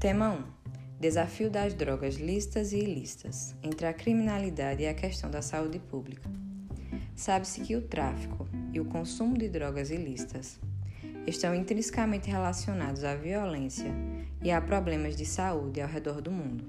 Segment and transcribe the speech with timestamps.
[0.00, 0.44] Tema 1.
[1.00, 6.30] Desafio das drogas listas e ilícitas entre a criminalidade e a questão da saúde pública.
[7.16, 10.60] Sabe-se que o tráfico e o consumo de drogas ilícitas
[11.26, 13.92] estão intrinsecamente relacionados à violência
[14.40, 16.64] e a problemas de saúde ao redor do mundo.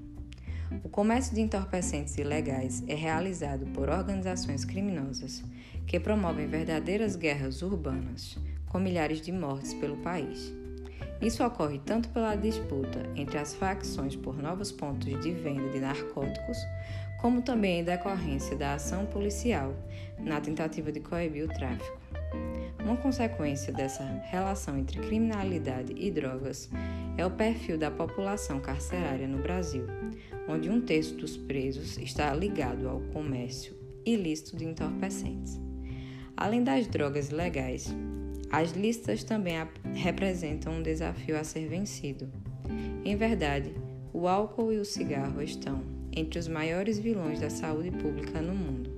[0.82, 5.44] O comércio de entorpecentes ilegais é realizado por organizações criminosas
[5.86, 8.36] que promovem verdadeiras guerras urbanas,
[8.66, 10.52] com milhares de mortes pelo país.
[11.20, 16.56] Isso ocorre tanto pela disputa entre as facções por novos pontos de venda de narcóticos,
[17.20, 19.74] como também em decorrência da ação policial
[20.18, 21.98] na tentativa de coibir o tráfico.
[22.82, 26.70] Uma consequência dessa relação entre criminalidade e drogas
[27.18, 29.86] é o perfil da população carcerária no Brasil,
[30.48, 33.74] onde um terço dos presos está ligado ao comércio
[34.04, 35.60] ilícito de entorpecentes.
[36.36, 37.94] Além das drogas legais,
[38.50, 39.54] as listas também
[39.94, 42.28] representam um desafio a ser vencido.
[43.04, 43.72] Em verdade,
[44.12, 48.90] o álcool e o cigarro estão entre os maiores vilões da saúde pública no mundo.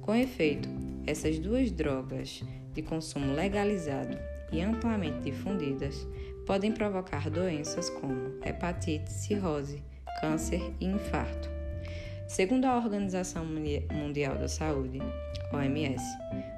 [0.00, 0.68] Com efeito,
[1.06, 4.18] essas duas drogas de consumo legalizado
[4.52, 6.06] e amplamente difundidas
[6.44, 9.82] podem provocar doenças como hepatite, cirrose,
[10.20, 11.48] câncer e infarto.
[12.26, 14.98] Segundo a Organização Mundial da Saúde,
[15.52, 16.02] OMS,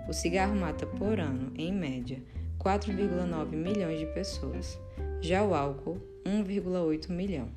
[0.08, 2.22] o cigarro mata por ano, em média,
[2.58, 4.78] 4,9 milhões de pessoas,
[5.20, 7.48] já o álcool, 1,8 milhão.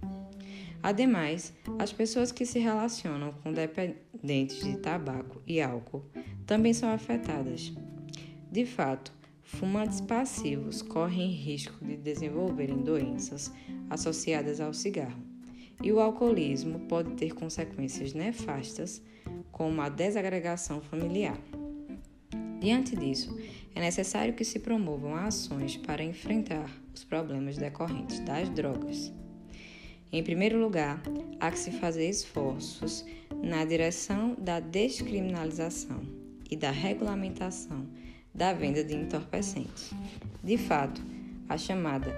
[0.82, 6.06] Ademais, as pessoas que se relacionam com dependentes de tabaco e álcool
[6.46, 7.74] também são afetadas.
[8.52, 9.12] De fato,
[9.44, 13.52] fumantes passivos correm risco de desenvolverem doenças
[13.90, 15.22] associadas ao cigarro,
[15.84, 19.02] e o alcoolismo pode ter consequências nefastas,
[19.52, 21.38] como a desagregação familiar.
[22.60, 23.38] Diante disso,
[23.74, 29.12] é necessário que se promovam ações para enfrentar os problemas decorrentes das drogas.
[30.12, 31.02] Em primeiro lugar,
[31.40, 33.06] há que se fazer esforços
[33.42, 36.02] na direção da descriminalização
[36.50, 37.88] e da regulamentação
[38.34, 39.92] da venda de entorpecentes.
[40.44, 41.02] De fato,
[41.48, 42.14] a chamada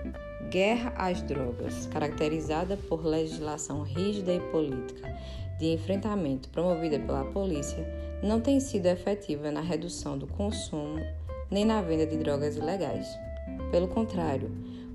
[0.49, 5.17] guerra às drogas, caracterizada por legislação rígida e política
[5.59, 7.85] de enfrentamento promovida pela polícia,
[8.23, 10.99] não tem sido efetiva na redução do consumo
[11.49, 13.07] nem na venda de drogas ilegais.
[13.71, 14.49] Pelo contrário,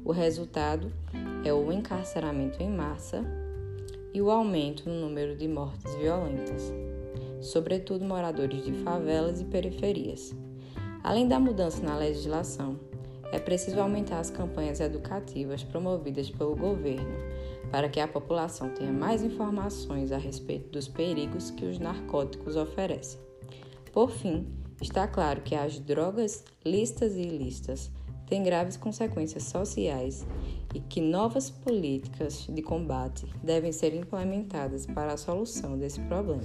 [0.04, 0.90] o resultado
[1.44, 3.22] é o encarceramento em massa
[4.14, 6.72] e o aumento no número de mortes violentas,
[7.40, 10.34] sobretudo moradores de favelas e periferias.
[11.04, 12.80] Além da mudança na legislação,
[13.32, 17.16] é preciso aumentar as campanhas educativas promovidas pelo governo
[17.70, 23.20] para que a população tenha mais informações a respeito dos perigos que os narcóticos oferecem.
[23.92, 24.46] Por fim,
[24.80, 27.90] está claro que as drogas listas e ilícitas
[28.26, 30.26] têm graves consequências sociais
[30.74, 36.42] e que novas políticas de combate devem ser implementadas para a solução desse problema.